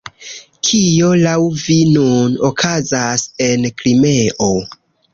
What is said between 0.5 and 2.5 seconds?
Kio laŭ vi nun